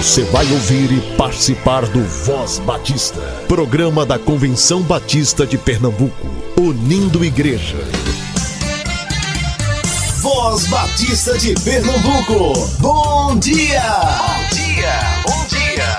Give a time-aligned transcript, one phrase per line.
[0.00, 6.26] Você vai ouvir e participar do Voz Batista, programa da Convenção Batista de Pernambuco,
[6.58, 7.76] unindo igreja.
[10.22, 13.82] Voz Batista de Pernambuco, bom dia!
[14.16, 15.98] Bom dia, bom dia!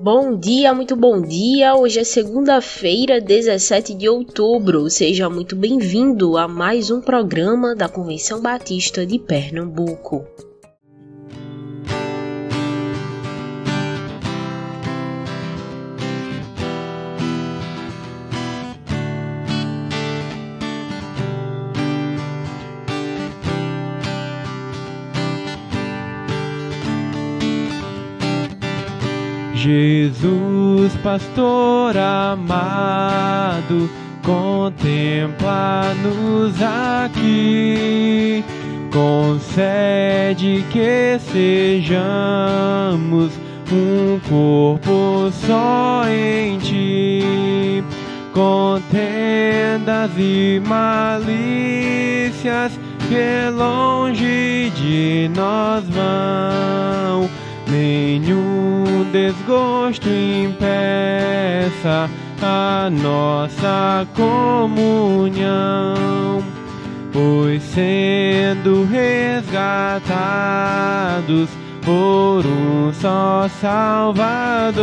[0.00, 1.74] Bom dia, muito bom dia.
[1.74, 4.88] Hoje é segunda-feira, 17 de outubro.
[4.88, 10.24] Seja muito bem-vindo a mais um programa da Convenção Batista de Pernambuco.
[29.62, 33.88] Jesus, pastor amado,
[34.24, 38.44] contempla-nos aqui.
[38.92, 41.92] Concede que sejamos
[43.70, 47.84] um corpo só em ti.
[48.34, 52.72] Contendas e malícias
[53.08, 57.30] que longe de nós vão
[57.72, 62.08] nenhum desgosto impeça
[62.42, 65.32] a nossa comunhão,
[67.12, 70.02] pois sendo resgatados
[71.82, 74.82] por um só Salvador,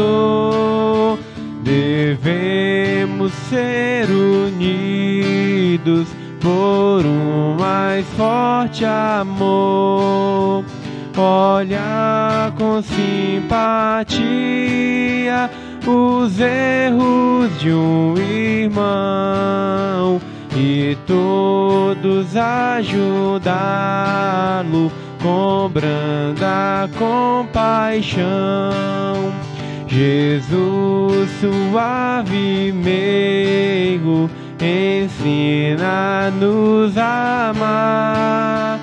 [1.62, 6.08] devemos ser unidos
[6.42, 10.66] por um mais forte amor
[11.20, 14.20] olha com simpatia
[15.86, 20.20] os erros de um irmão
[20.56, 23.52] e todos ajudá-lo
[25.22, 28.24] com branda compaixão.
[29.88, 34.30] Jesus suave meigo
[34.62, 38.80] ensina-nos a amar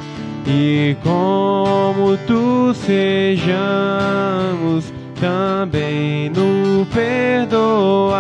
[0.47, 4.85] e como tu sejamos
[5.21, 8.17] também no perdoar.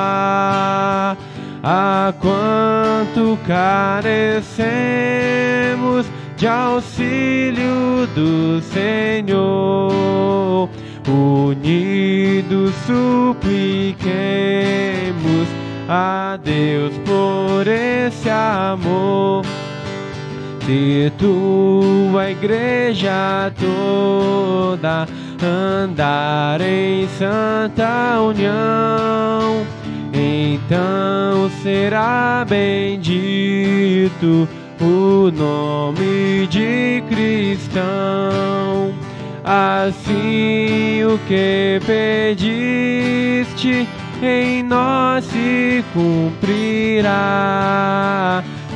[1.62, 4.34] A quanto carecemos
[6.36, 10.68] de auxílio do Senhor,
[11.08, 14.06] unidos supliquemos
[15.88, 19.45] a Deus por esse amor
[20.66, 25.06] se tua igreja toda
[25.40, 29.64] andar em santa união,
[30.12, 34.48] então será bendito
[34.80, 38.92] o nome de cristão.
[39.44, 43.86] Assim o que pediste
[44.20, 47.16] em nós se cumprirá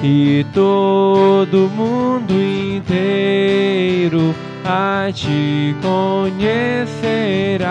[0.03, 4.35] e todo mundo inteiro
[4.65, 7.67] a te conhecerá.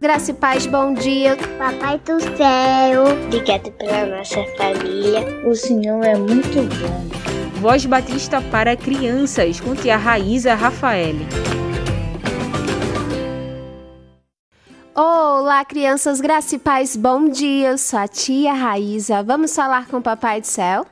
[0.00, 1.36] Graça e paz, bom dia.
[1.58, 5.26] Papai do céu, obrigado pela nossa família.
[5.46, 7.06] O Senhor é muito bom.
[7.60, 11.16] Voz Batista para crianças, com tia Raíza Rafael.
[15.02, 17.70] Olá, crianças, graça e paz, bom dia.
[17.70, 19.22] Eu sou a tia Raíza.
[19.22, 20.84] Vamos falar com o Papai do Céu?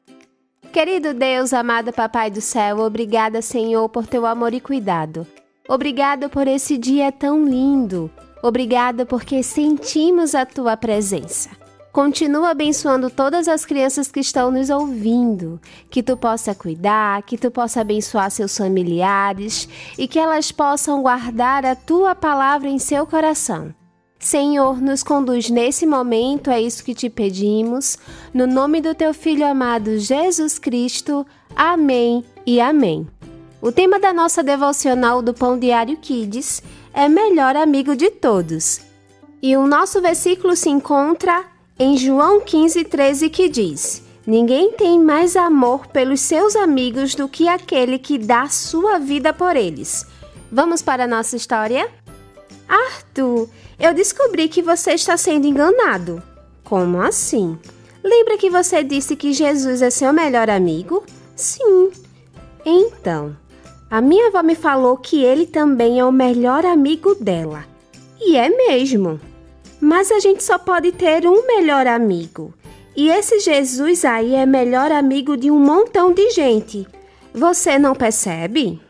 [0.72, 5.26] Querido Deus, amado Papai do Céu, obrigada, Senhor, por teu amor e cuidado.
[5.68, 8.10] Obrigada por esse dia tão lindo.
[8.42, 11.50] Obrigada porque sentimos a tua presença.
[11.92, 15.60] Continua abençoando todas as crianças que estão nos ouvindo,
[15.90, 19.68] que tu possa cuidar, que tu possa abençoar seus familiares
[19.98, 23.74] e que elas possam guardar a tua palavra em seu coração.
[24.18, 27.96] Senhor, nos conduz nesse momento, é isso que te pedimos.
[28.34, 31.24] No nome do teu Filho amado Jesus Cristo.
[31.54, 33.06] Amém e amém.
[33.62, 36.62] O tema da nossa devocional do Pão Diário Kids
[36.92, 38.80] é Melhor Amigo de Todos.
[39.40, 41.44] E o nosso versículo se encontra
[41.78, 47.46] em João 15, 13, que diz: Ninguém tem mais amor pelos seus amigos do que
[47.46, 50.04] aquele que dá sua vida por eles.
[50.50, 51.88] Vamos para a nossa história?
[52.68, 53.48] Arthur,
[53.78, 56.22] eu descobri que você está sendo enganado.
[56.62, 57.58] Como assim?
[58.04, 61.02] Lembra que você disse que Jesus é seu melhor amigo?
[61.34, 61.90] Sim.
[62.64, 63.36] Então,
[63.90, 67.64] a minha avó me falou que ele também é o melhor amigo dela.
[68.20, 69.18] E é mesmo.
[69.80, 72.52] Mas a gente só pode ter um melhor amigo.
[72.94, 76.86] E esse Jesus aí é melhor amigo de um montão de gente.
[77.32, 78.80] Você não percebe?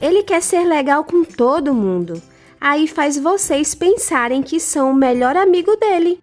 [0.00, 2.22] Ele quer ser legal com todo mundo.
[2.60, 6.20] Aí faz vocês pensarem que são o melhor amigo dele.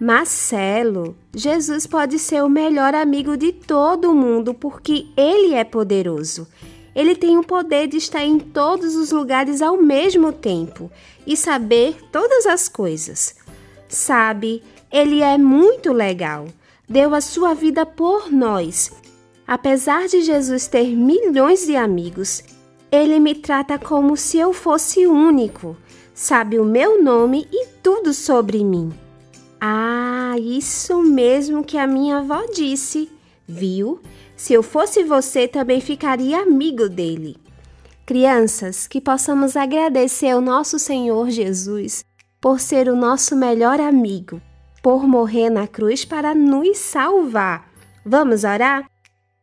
[0.00, 6.46] Marcelo, Jesus pode ser o melhor amigo de todo mundo porque ele é poderoso.
[6.94, 10.90] Ele tem o poder de estar em todos os lugares ao mesmo tempo
[11.26, 13.36] e saber todas as coisas.
[13.88, 16.46] Sabe, ele é muito legal.
[16.88, 18.92] Deu a sua vida por nós.
[19.46, 22.42] Apesar de Jesus ter milhões de amigos,
[22.90, 25.76] ele me trata como se eu fosse único.
[26.14, 28.92] Sabe o meu nome e tudo sobre mim.
[29.60, 33.10] Ah, isso mesmo que a minha avó disse,
[33.46, 34.00] viu?
[34.36, 37.36] Se eu fosse você, também ficaria amigo dele.
[38.06, 42.04] Crianças, que possamos agradecer ao nosso Senhor Jesus
[42.40, 44.40] por ser o nosso melhor amigo,
[44.82, 47.68] por morrer na cruz para nos salvar.
[48.06, 48.88] Vamos orar?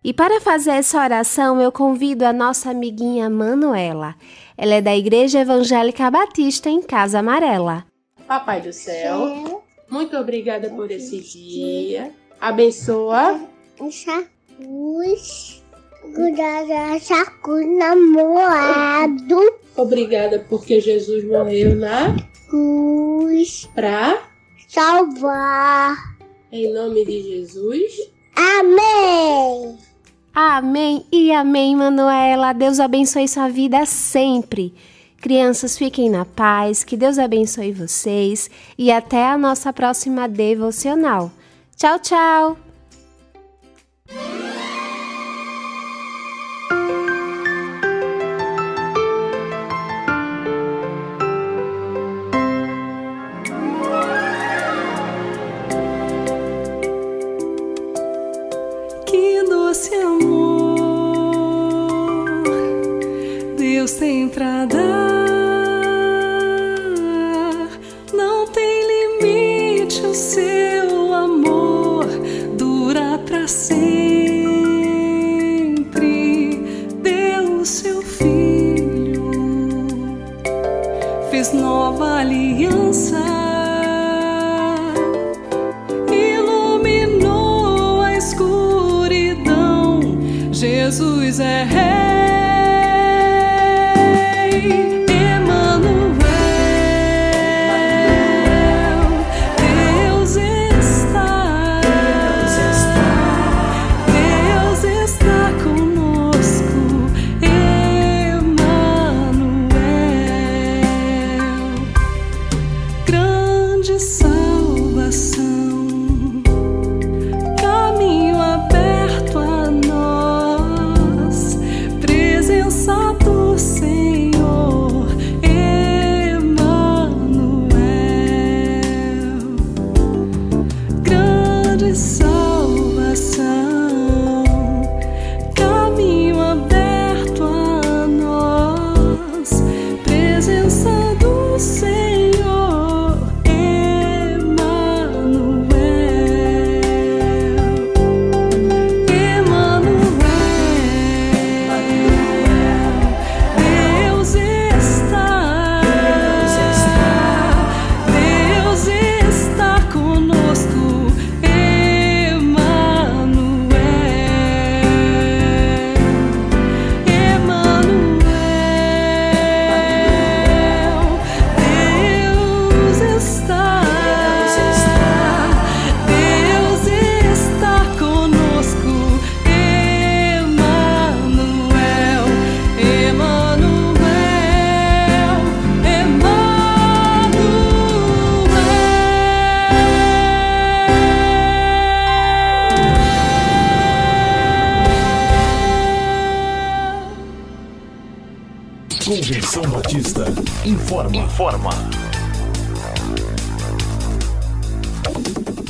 [0.05, 4.15] E para fazer essa oração, eu convido a nossa amiguinha Manuela.
[4.55, 7.85] Ela é da Igreja Evangélica Batista em Casa Amarela.
[8.27, 12.11] Papai do céu muito obrigada por esse dia.
[12.41, 13.39] Abençoa.
[19.75, 22.15] Obrigada porque Jesus morreu na
[22.49, 24.21] cruz para
[24.67, 25.95] salvar.
[26.51, 28.11] Em nome de Jesus.
[28.35, 29.77] Amém.
[30.35, 32.51] Amém e amém, Manuela.
[32.51, 34.73] Deus abençoe sua vida sempre.
[35.21, 41.31] Crianças, fiquem na paz, que Deus abençoe vocês e até a nossa próxima devocional.
[41.77, 42.64] Tchau, tchau!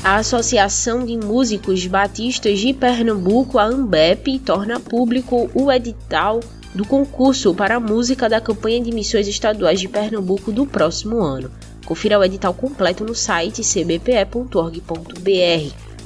[0.03, 6.39] A Associação de Músicos Batistas de Pernambuco, a AMBEP, torna público o edital
[6.75, 11.49] do concurso para a música da campanha de missões estaduais de Pernambuco do próximo ano.
[11.83, 14.85] Confira o edital completo no site cbpe.org.br.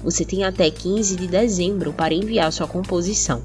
[0.05, 3.43] Você tem até 15 de dezembro para enviar sua composição.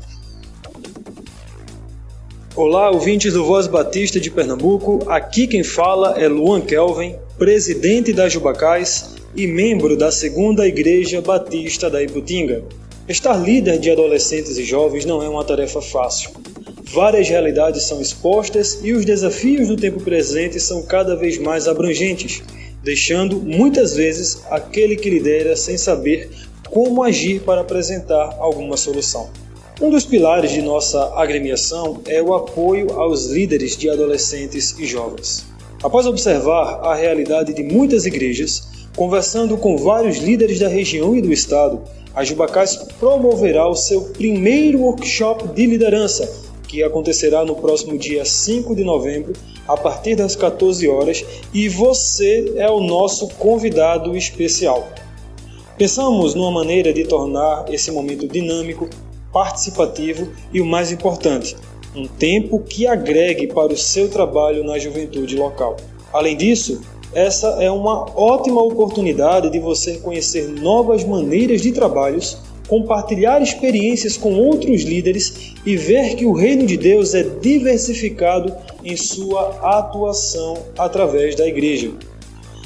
[2.57, 5.11] Olá, ouvintes do Voz Batista de Pernambuco.
[5.11, 11.91] Aqui quem fala é Luan Kelvin, presidente da Jubacais e membro da Segunda Igreja Batista
[11.91, 12.63] da Iputinga.
[13.09, 16.31] Estar líder de adolescentes e jovens não é uma tarefa fácil.
[16.85, 22.41] várias realidades são expostas e os desafios do tempo presente são cada vez mais abrangentes,
[22.85, 26.31] deixando muitas vezes aquele que lidera sem saber
[26.71, 29.29] como agir para apresentar alguma solução.
[29.81, 35.45] Um dos pilares de nossa agremiação é o apoio aos líderes de adolescentes e jovens.
[35.83, 41.33] Após observar a realidade de muitas igrejas, conversando com vários líderes da região e do
[41.33, 41.83] estado,
[42.15, 46.33] a Jubacás promoverá o seu primeiro workshop de liderança,
[46.69, 49.33] que acontecerá no próximo dia 5 de novembro,
[49.67, 54.89] a partir das 14 horas, e você é o nosso convidado especial.
[55.77, 58.89] Pensamos numa maneira de tornar esse momento dinâmico,
[59.35, 61.57] participativo e o mais importante,
[61.95, 65.77] um tempo que agregue para o seu trabalho na juventude local.
[66.13, 66.81] Além disso,
[67.13, 72.39] essa é uma ótima oportunidade de você conhecer novas maneiras de trabalhos,
[72.69, 78.97] compartilhar experiências com outros líderes e ver que o reino de Deus é diversificado em
[78.97, 81.93] sua atuação através da igreja.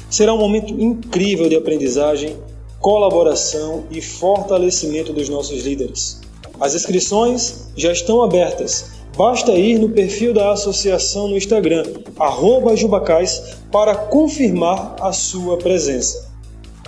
[0.09, 2.37] Será um momento incrível de aprendizagem,
[2.79, 6.28] colaboração e fortalecimento dos nossos líderes.
[6.59, 11.83] As inscrições já estão abertas Basta ir no perfil da associação no Instagram,
[12.77, 16.31] Jubacais, para confirmar a sua presença.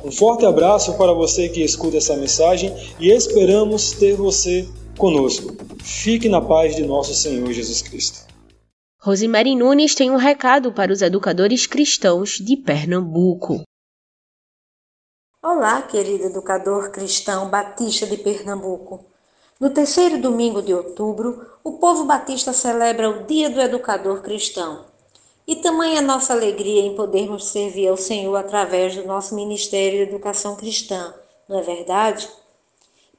[0.01, 4.65] Um forte abraço para você que escuta essa mensagem e esperamos ter você
[4.97, 5.57] conosco.
[5.83, 8.25] Fique na paz de nosso Senhor Jesus Cristo.
[9.01, 13.63] Rosemary Nunes tem um recado para os educadores cristãos de Pernambuco.
[15.43, 19.11] Olá, querido educador cristão batista de Pernambuco.
[19.62, 24.86] No terceiro domingo de outubro, o povo batista celebra o Dia do Educador Cristão.
[25.46, 30.12] E tamanha a nossa alegria em podermos servir ao Senhor através do nosso Ministério de
[30.12, 31.13] Educação Cristã,
[31.48, 32.27] não é verdade?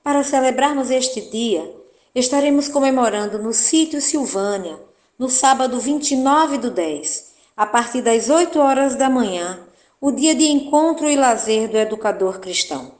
[0.02, 1.72] Para celebrarmos este dia,
[2.12, 4.80] estaremos comemorando no sítio Silvânia,
[5.16, 9.60] no sábado 29 do 10, a partir das 8 horas da manhã,
[10.00, 12.96] o dia de encontro e lazer do educador cristão.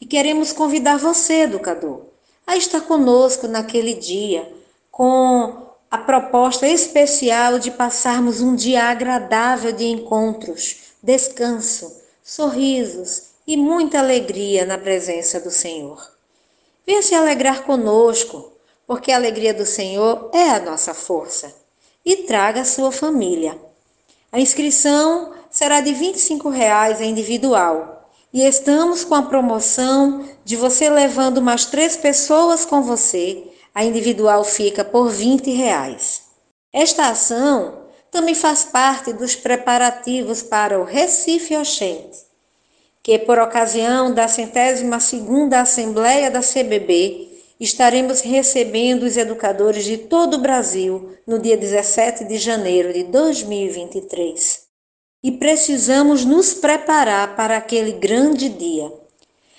[0.00, 2.07] E queremos convidar você, educador,
[2.48, 4.50] a estar conosco naquele dia,
[4.90, 13.98] com a proposta especial de passarmos um dia agradável de encontros, descanso, sorrisos e muita
[13.98, 16.10] alegria na presença do Senhor.
[16.86, 18.50] Venha se alegrar conosco,
[18.86, 21.54] porque a alegria do Senhor é a nossa força.
[22.02, 23.58] E traga a sua família.
[24.32, 27.97] A inscrição será de 25 reais individual
[28.32, 33.44] e estamos com a promoção de você levando mais três pessoas com você.
[33.74, 36.22] A individual fica por 20 reais.
[36.72, 42.18] Esta ação também faz parte dos preparativos para o Recife Oxente,
[43.02, 50.34] que por ocasião da centésima segunda Assembleia da CBB, estaremos recebendo os educadores de todo
[50.34, 54.67] o Brasil no dia 17 de janeiro de 2023
[55.22, 58.92] e precisamos nos preparar para aquele grande dia.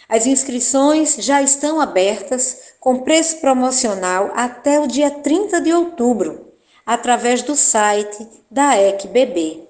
[0.08, 6.54] As inscrições já estão abertas com preço promocional até o dia 30 de outubro,
[6.86, 9.68] através do site da ECBB.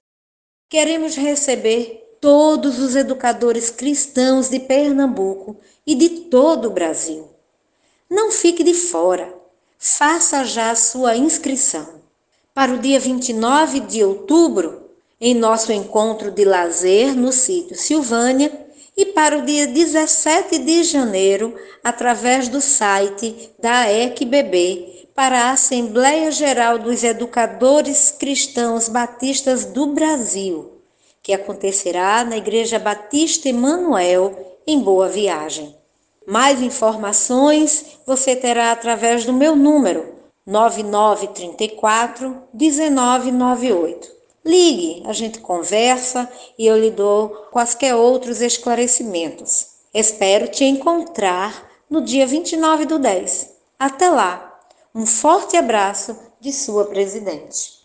[0.70, 7.28] Queremos receber todos os educadores cristãos de Pernambuco e de todo o Brasil.
[8.10, 9.34] Não fique de fora.
[9.78, 12.02] Faça já sua inscrição.
[12.54, 14.89] Para o dia 29 de outubro,
[15.22, 18.52] em nosso encontro de lazer no sítio Silvânia
[18.96, 26.32] e para o dia 17 de janeiro, através do site da ECBB, para a Assembleia
[26.32, 30.82] Geral dos Educadores Cristãos Batistas do Brasil,
[31.22, 35.76] que acontecerá na Igreja Batista Emanuel, em Boa Viagem.
[36.26, 40.14] Mais informações você terá através do meu número
[40.46, 44.19] 9934 1998.
[44.50, 46.28] Ligue, a gente conversa
[46.58, 49.68] e eu lhe dou quaisquer outros esclarecimentos.
[49.94, 53.48] Espero te encontrar no dia 29 do 10.
[53.78, 54.60] Até lá,
[54.96, 57.78] um forte abraço de sua presidente.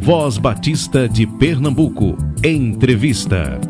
[0.00, 2.16] Voz Batista de Pernambuco.
[2.44, 3.60] Entrevista.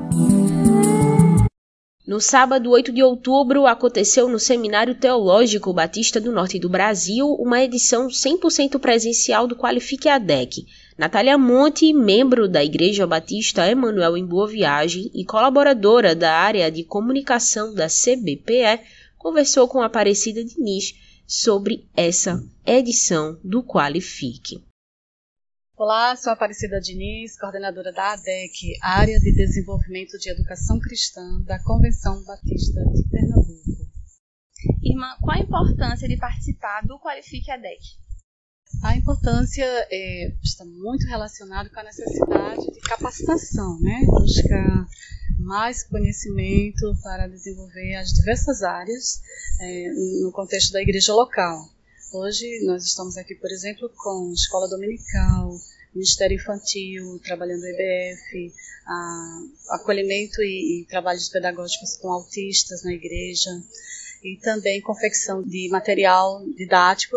[2.06, 7.64] No sábado 8 de outubro, aconteceu no Seminário Teológico Batista do Norte do Brasil uma
[7.64, 10.66] edição 100% presencial do Qualifique ADEC.
[10.98, 16.84] Natália Monte, membro da Igreja Batista Emanuel em Boa Viagem e colaboradora da área de
[16.84, 18.80] comunicação da CBPE,
[19.16, 20.94] conversou com Aparecida Diniz
[21.26, 24.62] sobre essa edição do Qualifique.
[25.76, 32.22] Olá, sou Aparecida Diniz, coordenadora da ADEC, Área de Desenvolvimento de Educação Cristã da Convenção
[32.22, 33.84] Batista de Pernambuco.
[34.80, 37.80] Irmã, qual a importância de participar do Qualifique a DEC?
[38.84, 44.00] A importância é, está muito relacionada com a necessidade de capacitação, né?
[44.06, 44.86] buscar
[45.40, 49.20] mais conhecimento para desenvolver as diversas áreas
[49.60, 49.88] é,
[50.22, 51.73] no contexto da igreja local.
[52.16, 55.50] Hoje nós estamos aqui, por exemplo, com escola dominical,
[55.92, 58.54] Ministério Infantil, trabalhando EBF,
[58.86, 59.38] a,
[59.70, 63.50] acolhimento e, e trabalhos pedagógicos com autistas na igreja,
[64.22, 67.16] e também confecção de material didático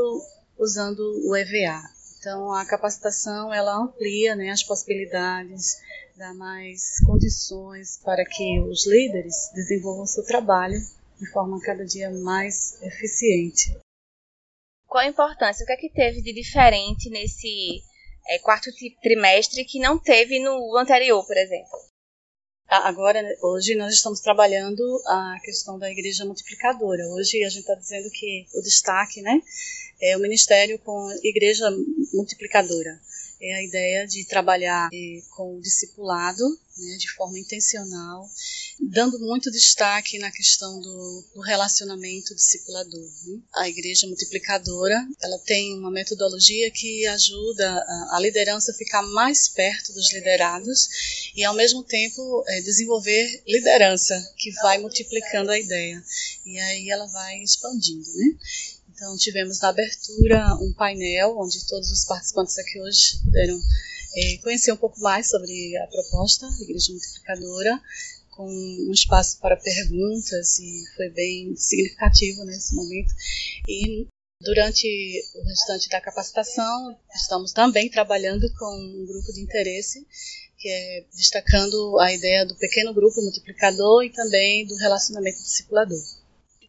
[0.57, 1.79] usando o EVA.
[2.17, 5.77] Então, a capacitação ela amplia né, as possibilidades,
[6.15, 10.81] dá mais condições para que os líderes desenvolvam seu trabalho
[11.19, 13.77] de forma cada dia mais eficiente.
[14.97, 15.63] Qual a importância?
[15.63, 17.83] O que é que teve de diferente nesse
[18.29, 21.77] é, quarto trimestre que não teve no anterior, por exemplo?
[22.67, 27.07] Agora, hoje, nós estamos trabalhando a questão da igreja multiplicadora.
[27.09, 29.39] Hoje a gente está dizendo que o destaque né,
[30.01, 31.69] é o ministério com igreja
[32.13, 32.99] multiplicadora
[33.41, 36.43] é a ideia de trabalhar é, com o discipulado
[36.79, 38.29] né, de forma intencional,
[38.79, 43.09] dando muito destaque na questão do, do relacionamento discipulador.
[43.25, 43.39] Né?
[43.55, 49.47] A igreja multiplicadora ela tem uma metodologia que ajuda a, a, liderança a ficar mais
[49.47, 56.03] perto dos liderados e, ao mesmo tempo, é, desenvolver liderança que vai multiplicando a ideia
[56.45, 58.07] e aí ela vai expandindo.
[58.15, 58.37] Né?
[58.97, 63.55] Então, tivemos na abertura um painel onde todos os participantes aqui hoje puderam
[64.15, 67.79] é, conhecer um pouco mais sobre a proposta Igreja Multiplicadora,
[68.31, 73.13] com um espaço para perguntas e foi bem significativo nesse momento.
[73.67, 74.07] E
[74.41, 74.87] durante
[75.35, 80.07] o restante da capacitação, estamos também trabalhando com um grupo de interesse
[80.57, 86.01] que é destacando a ideia do pequeno grupo multiplicador e também do relacionamento discipulador.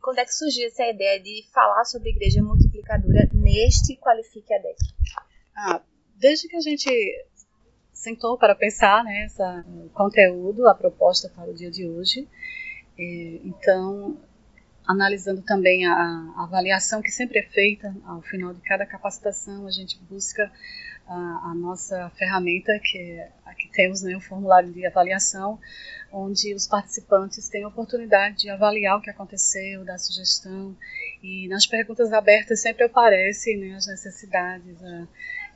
[0.08, 4.78] Quando é que surgiu essa ideia de falar sobre igreja multiplicadora neste Qualifique a DEC?
[5.54, 5.82] Ah,
[6.16, 6.88] desde que a gente
[7.92, 12.26] sentou para pensar né, essa, o conteúdo, a proposta para o dia de hoje,
[12.96, 14.18] e, então,
[14.88, 19.70] analisando também a, a, avaliação que sempre é feita ao final de cada capacitação, a
[19.70, 20.50] gente busca
[21.06, 25.60] a, a nossa ferramenta, que é, aqui temos né, o formulário de avaliação,
[26.10, 30.74] onde os participantes têm a oportunidade de avaliar o que aconteceu, dar sugestão,
[31.22, 35.06] e nas perguntas abertas sempre aparecem né, as necessidades, a,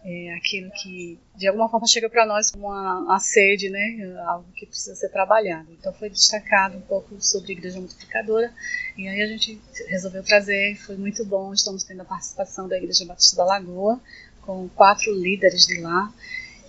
[0.04, 4.50] é, aquilo que de alguma forma chega para nós como uma, uma, sede, né, algo
[4.52, 5.70] que precisa ser trabalhado.
[5.72, 8.52] Então foi destacado um pouco sobre Igreja Multiplicadora,
[8.96, 13.04] e aí a gente resolveu trazer, foi muito bom, estamos tendo a participação da Igreja
[13.04, 14.00] Batista da Lagoa,
[14.42, 16.12] com quatro líderes de lá.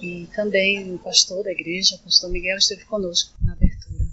[0.02, 4.10] E também o pastor da igreja, o pastor Miguel, esteve conosco na abertura.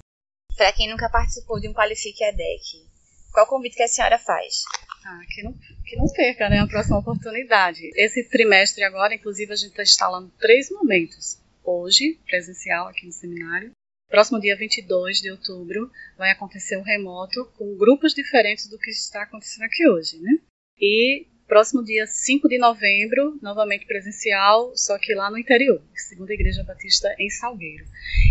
[0.57, 2.87] Para quem nunca participou de um Qualifique EDEC,
[3.33, 4.63] qual convite que a senhora faz?
[5.05, 5.53] Ah, que não,
[5.85, 7.91] que não perca né, a próxima oportunidade.
[7.95, 11.39] Esse trimestre agora, inclusive, a gente está instalando três momentos.
[11.65, 13.73] Hoje, presencial aqui no seminário.
[14.09, 19.23] Próximo dia 22 de outubro vai acontecer o remoto com grupos diferentes do que está
[19.23, 20.33] acontecendo aqui hoje, né?
[20.79, 26.63] E Próximo dia 5 de novembro, novamente presencial, só que lá no interior, segunda Igreja
[26.63, 27.85] Batista em Salgueiro.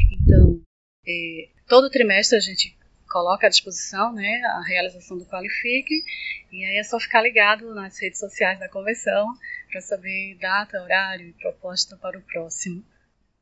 [0.09, 0.62] Então,
[1.05, 2.78] é, todo trimestre a gente
[3.10, 6.04] coloca à disposição né, a realização do Qualifique,
[6.52, 9.28] e aí é só ficar ligado nas redes sociais da convenção
[9.69, 12.84] para saber data, horário e proposta para o próximo.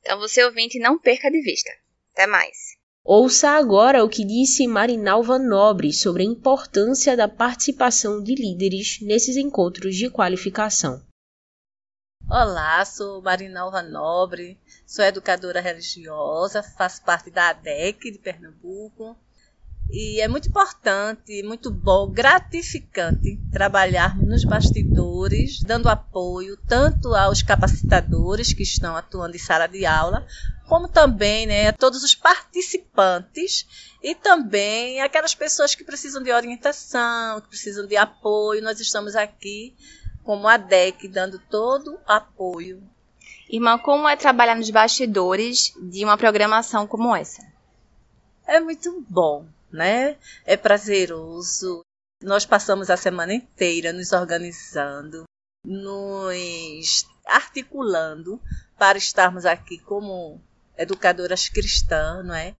[0.02, 1.72] Então você ouvinte, não perca de vista.
[2.14, 2.78] Até mais!
[3.04, 9.38] Ouça agora o que disse Marinalva Nobre sobre a importância da participação de líderes nesses
[9.38, 11.02] encontros de qualificação.
[12.30, 19.18] Olá, sou Marinalva Nobre, sou educadora religiosa, faço parte da ADEC de Pernambuco
[19.90, 28.52] e é muito importante, muito bom, gratificante trabalharmos nos bastidores, dando apoio tanto aos capacitadores
[28.52, 30.28] que estão atuando em sala de aula,
[30.68, 33.66] como também né, a todos os participantes
[34.04, 38.62] e também aquelas pessoas que precisam de orientação, que precisam de apoio.
[38.62, 39.74] Nós estamos aqui
[40.24, 42.84] como a DEC dando todo apoio.
[43.50, 47.42] Irmã, como é trabalhar nos bastidores de uma programação como essa?
[48.46, 50.18] É muito bom, né?
[50.46, 51.82] É prazeroso.
[52.22, 55.24] Nós passamos a semana inteira nos organizando,
[55.64, 58.42] nos articulando
[58.78, 60.42] para estarmos aqui como
[60.78, 62.54] educadoras cristãs, não é?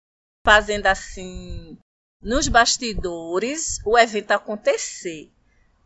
[0.46, 1.78] Fazendo assim,
[2.22, 5.32] nos bastidores, o evento acontecer,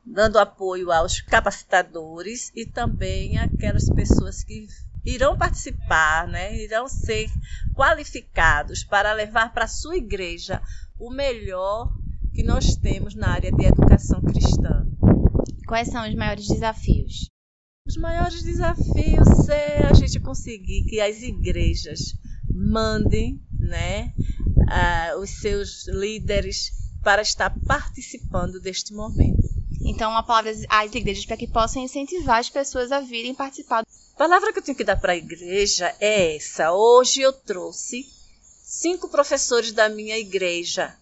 [0.05, 4.67] dando apoio aos capacitadores e também aquelas pessoas que
[5.03, 6.55] irão participar, né?
[6.55, 7.29] irão ser
[7.75, 10.61] qualificados para levar para a sua igreja
[11.01, 11.91] o melhor
[12.31, 14.85] que nós temos na área de educação cristã.
[15.67, 17.27] Quais são os maiores desafios?
[17.87, 22.13] Os maiores desafios é a gente conseguir que as igrejas
[22.53, 26.71] mandem né, uh, os seus líderes
[27.03, 29.49] para estar participando deste momento.
[29.83, 33.83] Então, uma palavra às igrejas para que possam incentivar as pessoas a virem participar.
[34.13, 36.71] A palavra que eu tenho que dar para a igreja é essa.
[36.71, 38.05] Hoje eu trouxe
[38.71, 40.95] cinco professores da minha igreja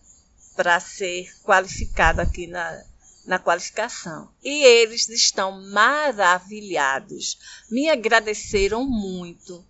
[0.56, 2.84] para ser qualificado aqui na,
[3.26, 4.30] na qualificação.
[4.44, 7.38] E eles estão maravilhados.
[7.70, 9.64] Me agradeceram muito.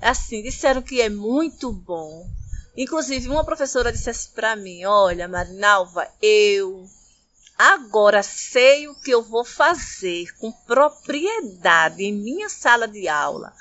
[0.00, 2.28] Assim, disseram que é muito bom
[2.76, 6.88] Inclusive, uma professora disse assim para mim: Olha, Marinalva, eu
[7.58, 13.52] agora sei o que eu vou fazer com propriedade em minha sala de aula,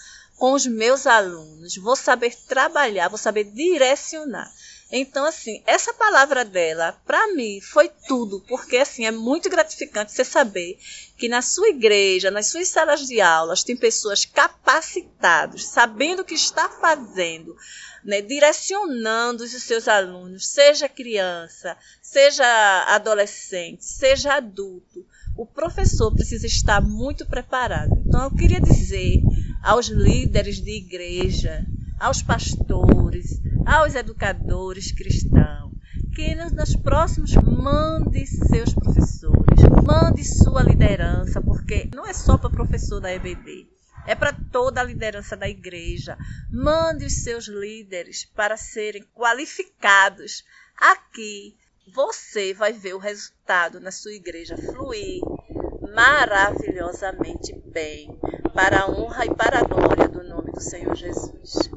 [0.42, 1.78] com os meus alunos.
[1.78, 4.52] Vou saber trabalhar, vou saber direcionar.
[4.92, 10.26] Então, assim, essa palavra dela, para mim, foi tudo, porque, assim, é muito gratificante você
[10.26, 10.80] saber
[11.16, 16.34] que na sua igreja, nas suas salas de aulas, tem pessoas capacitadas, sabendo o que
[16.34, 17.56] está fazendo,
[18.04, 22.44] né, direcionando os seus alunos, seja criança, seja
[22.88, 25.06] adolescente, seja adulto.
[25.38, 27.92] O professor precisa estar muito preparado.
[28.08, 29.22] Então, eu queria dizer
[29.62, 31.65] aos líderes de igreja,
[32.00, 35.71] aos pastores, aos educadores cristãos,
[36.15, 43.00] que nos próximos mande seus professores, mande sua liderança, porque não é só para professor
[43.00, 43.67] da EBD,
[44.06, 46.17] é para toda a liderança da igreja.
[46.50, 50.43] Mande os seus líderes para serem qualificados.
[50.76, 51.56] Aqui
[51.93, 55.21] você vai ver o resultado na sua igreja fluir
[55.93, 58.17] maravilhosamente bem,
[58.52, 61.70] para a honra e para a glória do nome do Senhor Jesus.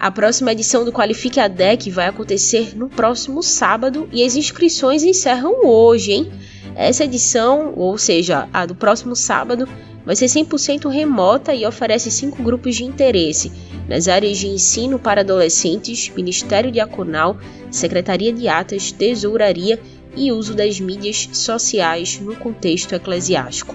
[0.00, 5.02] A próxima edição do Qualifique a DEC vai acontecer no próximo sábado e as inscrições
[5.02, 6.32] encerram hoje, hein?
[6.74, 9.68] Essa edição, ou seja, a do próximo sábado,
[10.04, 13.52] vai ser 100% remota e oferece cinco grupos de interesse
[13.88, 17.38] nas áreas de ensino para adolescentes, Ministério Diaconal,
[17.70, 19.80] Secretaria de Atas, Tesouraria
[20.16, 23.74] e uso das mídias sociais no contexto eclesiástico.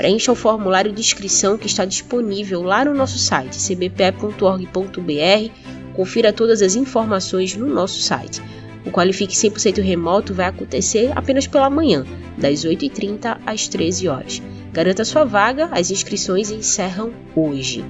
[0.00, 4.72] Preencha o formulário de inscrição que está disponível lá no nosso site cbpe.org.br.
[5.94, 8.40] Confira todas as informações no nosso site.
[8.86, 12.06] O Qualifique 100% remoto vai acontecer apenas pela manhã,
[12.38, 14.42] das 8h30 às 13 horas.
[14.72, 17.84] Garanta sua vaga, as inscrições encerram hoje.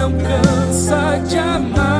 [0.00, 0.88] Deus
[1.28, 1.99] que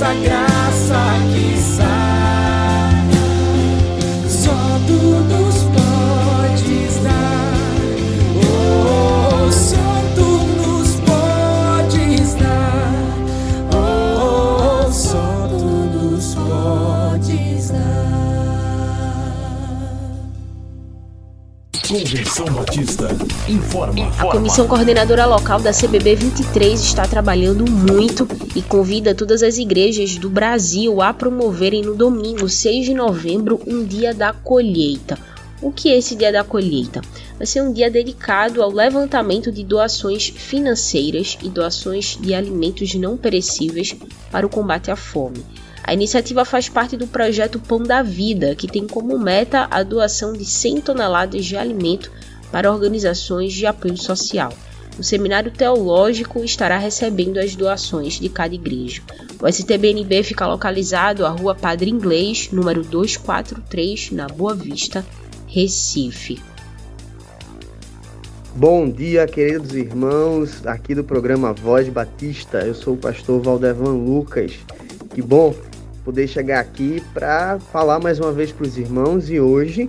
[0.00, 0.39] pois
[23.50, 24.10] informa.
[24.18, 30.16] A Comissão Coordenadora Local da CBB 23 está trabalhando muito e convida todas as igrejas
[30.16, 35.18] do Brasil a promoverem no domingo 6 de novembro um dia da colheita.
[35.60, 37.02] O que é esse dia da colheita?
[37.36, 43.16] Vai ser um dia dedicado ao levantamento de doações financeiras e doações de alimentos não
[43.16, 43.94] perecíveis
[44.30, 45.44] para o combate à fome.
[45.82, 50.32] A iniciativa faz parte do projeto Pão da Vida, que tem como meta a doação
[50.32, 52.10] de 100 toneladas de alimento
[52.50, 54.52] para organizações de apoio social.
[54.98, 59.02] O seminário teológico estará recebendo as doações de cada igreja.
[59.40, 65.04] O STBNB fica localizado à Rua Padre Inglês, número 243, na Boa Vista,
[65.46, 66.38] Recife.
[68.54, 72.58] Bom dia, queridos irmãos, aqui do programa Voz Batista.
[72.58, 74.52] Eu sou o pastor Valdevan Lucas.
[75.14, 75.54] Que bom
[76.04, 79.86] poder chegar aqui para falar mais uma vez para os irmãos e hoje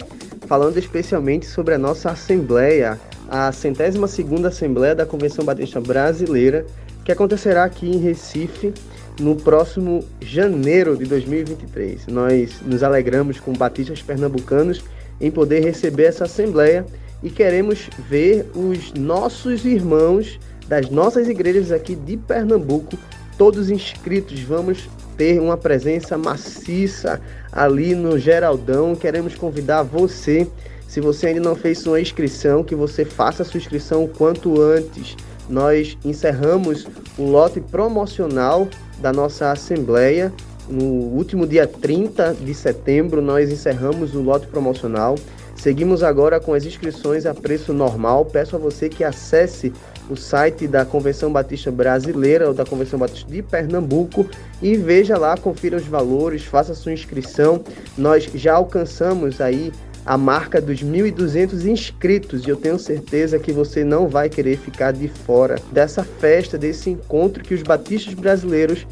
[0.52, 6.66] falando especialmente sobre a nossa assembleia, a centésima segunda assembleia da Convenção Batista Brasileira,
[7.06, 8.74] que acontecerá aqui em Recife
[9.18, 12.08] no próximo janeiro de 2023.
[12.08, 14.84] Nós nos alegramos com batistas pernambucanos
[15.22, 16.86] em poder receber essa assembleia
[17.24, 20.38] e queremos ver os nossos irmãos
[20.68, 22.98] das nossas igrejas aqui de Pernambuco
[23.38, 24.42] todos inscritos.
[24.42, 24.90] Vamos
[25.22, 28.96] ter uma presença maciça ali no Geraldão.
[28.96, 30.48] Queremos convidar você,
[30.88, 34.60] se você ainda não fez sua inscrição, que você faça a sua inscrição o quanto
[34.60, 35.16] antes.
[35.48, 36.88] Nós encerramos
[37.20, 40.34] o lote promocional da nossa assembleia.
[40.68, 45.14] No último dia 30 de setembro, nós encerramos o lote promocional.
[45.62, 48.26] Seguimos agora com as inscrições a preço normal.
[48.26, 49.72] Peço a você que acesse
[50.10, 54.28] o site da Convenção Batista Brasileira ou da Convenção Batista de Pernambuco
[54.60, 57.64] e veja lá, confira os valores, faça sua inscrição.
[57.96, 59.72] Nós já alcançamos aí
[60.04, 64.92] a marca dos 1.200 inscritos e eu tenho certeza que você não vai querer ficar
[64.92, 68.88] de fora dessa festa, desse encontro que os batistas brasileiros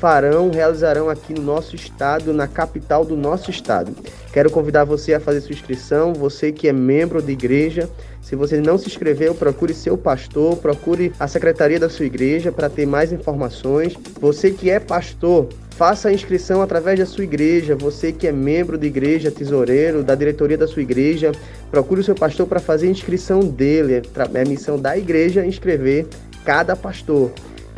[0.00, 3.94] farão, realizarão aqui no nosso estado, na capital do nosso estado.
[4.32, 7.86] Quero convidar você a fazer sua inscrição, você que é membro da igreja.
[8.22, 12.70] Se você não se inscreveu, procure seu pastor, procure a secretaria da sua igreja para
[12.70, 13.94] ter mais informações.
[14.18, 17.76] Você que é pastor, faça a inscrição através da sua igreja.
[17.76, 21.30] Você que é membro da igreja, tesoureiro, da diretoria da sua igreja,
[21.70, 24.00] procure o seu pastor para fazer a inscrição dele.
[24.34, 26.06] É a missão da igreja inscrever
[26.42, 27.30] cada pastor.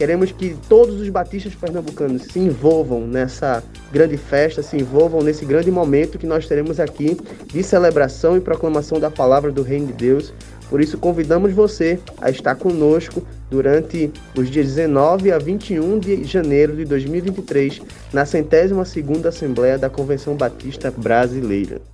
[0.03, 3.63] Queremos que todos os batistas pernambucanos se envolvam nessa
[3.93, 8.99] grande festa, se envolvam nesse grande momento que nós teremos aqui de celebração e proclamação
[8.99, 10.35] da palavra do Reino de Deus.
[10.69, 16.75] Por isso, convidamos você a estar conosco durante os dias 19 a 21 de janeiro
[16.75, 17.81] de 2023,
[18.13, 21.92] na centésima segunda Assembleia da Convenção Batista Brasileira.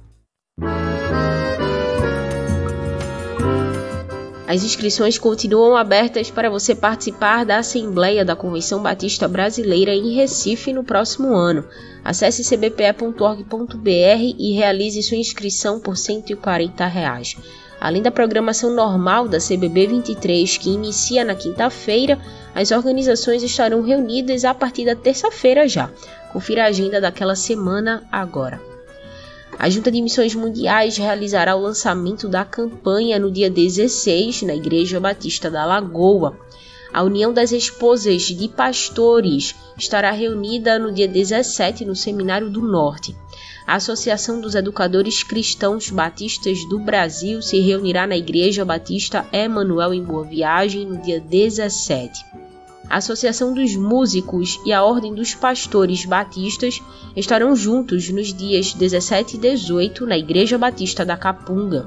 [4.49, 10.73] As inscrições continuam abertas para você participar da Assembleia da Convenção Batista Brasileira em Recife
[10.73, 11.67] no próximo ano.
[12.03, 13.85] Acesse cbpe.org.br
[14.39, 17.37] e realize sua inscrição por 140 reais.
[17.79, 22.19] Além da programação normal da CBB 23, que inicia na quinta-feira,
[22.55, 25.91] as organizações estarão reunidas a partir da terça-feira já.
[26.33, 28.68] Confira a agenda daquela semana agora.
[29.59, 35.01] A Junta de Missões Mundiais realizará o lançamento da campanha no dia 16 na Igreja
[35.01, 36.39] Batista da Lagoa.
[36.93, 43.17] A União das Esposas de Pastores estará reunida no dia 17 no Seminário do Norte.
[43.67, 50.05] A Associação dos Educadores Cristãos Batistas do Brasil se reunirá na Igreja Batista Emanuel em
[50.05, 52.25] Boa Viagem no dia 17.
[52.89, 56.81] A Associação dos Músicos e a Ordem dos Pastores Batistas
[57.15, 61.87] estarão juntos nos dias 17 e 18 na Igreja Batista da Capunga.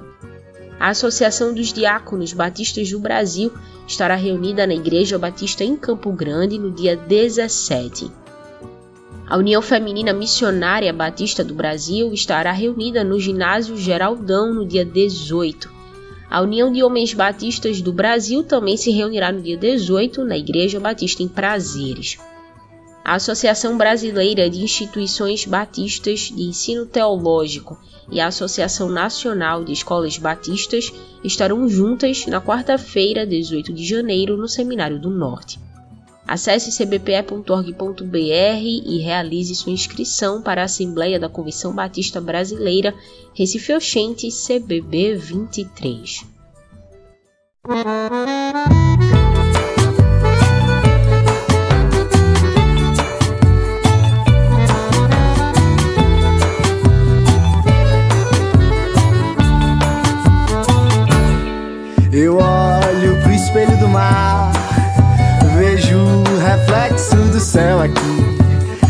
[0.79, 3.51] A Associação dos Diáconos Batistas do Brasil
[3.87, 8.11] estará reunida na Igreja Batista em Campo Grande no dia 17.
[9.27, 15.80] A União Feminina Missionária Batista do Brasil estará reunida no Ginásio Geraldão no dia 18.
[16.31, 20.79] A União de Homens Batistas do Brasil também se reunirá no dia 18 na Igreja
[20.79, 22.17] Batista em Prazeres.
[23.03, 27.77] A Associação Brasileira de Instituições Batistas de Ensino Teológico
[28.09, 34.47] e a Associação Nacional de Escolas Batistas estarão juntas na quarta-feira, 18 de janeiro, no
[34.47, 35.59] Seminário do Norte.
[36.31, 42.95] Acesse cbpe.org.br e realize sua inscrição para a Assembleia da Convenção Batista Brasileira,
[43.33, 46.25] Recife Oxente, CBB 23.
[67.81, 68.37] Céu aqui.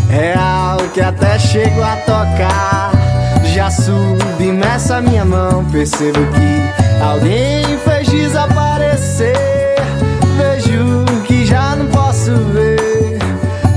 [0.10, 2.92] Real que até chego a tocar.
[3.54, 9.36] Já submersa minha mão, percebo que alguém fez desaparecer.
[10.38, 13.20] Vejo que já não posso ver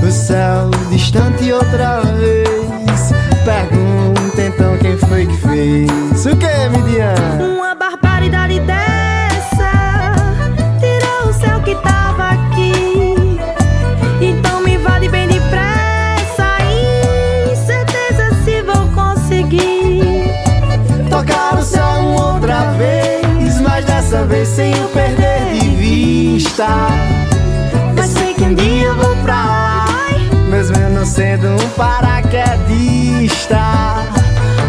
[0.05, 3.13] o céu distante outra vez.
[3.43, 6.25] Pergunta então quem foi que fez.
[6.25, 7.13] O que, Midian?
[7.39, 8.84] Uma barbaridade dessa
[24.45, 26.67] sem o perder de vista.
[27.97, 29.85] Eu sei que um dia eu vou pra lá,
[30.49, 33.59] mesmo eu não sendo um paraquedista.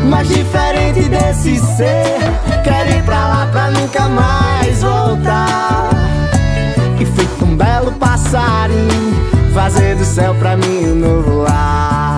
[0.09, 2.19] Mas diferente desse ser,
[2.65, 5.91] quero ir pra lá pra nunca mais voltar.
[6.99, 9.15] E feito um belo passarinho,
[9.53, 12.16] fazer do céu pra mim um novo lar.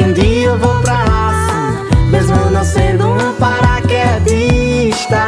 [0.00, 5.20] Que um dia eu vou pra sim, mesmo não sendo um paraquedista.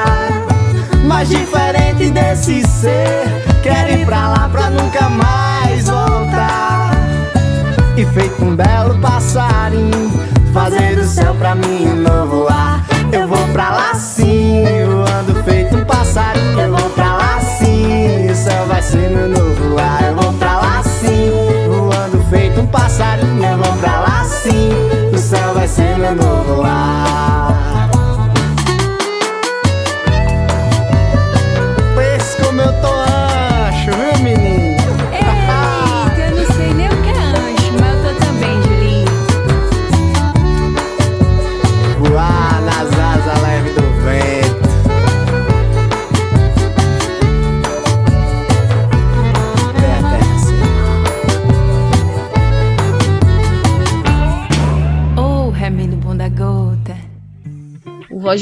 [1.05, 6.93] Mas diferente desse ser, quero ir pra lá pra nunca mais voltar.
[7.97, 10.11] E feito um belo passarinho,
[10.55, 12.83] fazer do céu pra mim um novo ar.
[13.13, 13.95] Eu vou pra lá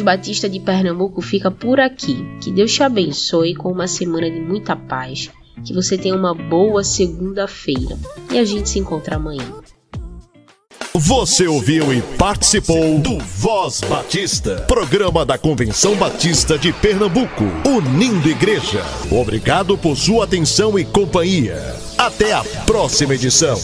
[0.01, 2.25] Voz Batista de Pernambuco fica por aqui.
[2.41, 5.31] Que Deus te abençoe com uma semana de muita paz.
[5.65, 7.99] Que você tenha uma boa segunda-feira.
[8.33, 9.45] E a gente se encontra amanhã.
[10.95, 18.83] Você ouviu e participou do Voz Batista, programa da Convenção Batista de Pernambuco, unindo igreja.
[19.11, 21.77] Obrigado por sua atenção e companhia.
[21.97, 23.57] Até a próxima edição.